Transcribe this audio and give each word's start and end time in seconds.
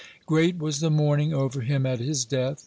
(90) 0.21 0.25
Great 0.25 0.57
was 0.57 0.79
the 0.79 0.89
mourning 0.89 1.31
over 1.31 1.61
him 1.61 1.85
at 1.85 1.99
his 1.99 2.25
death. 2.25 2.59